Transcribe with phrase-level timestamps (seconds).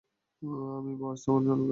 [0.77, 1.69] আমি বার্চ বনের অলগা।